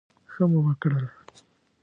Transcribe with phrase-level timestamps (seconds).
[0.31, 1.05] ښه مو وکړل.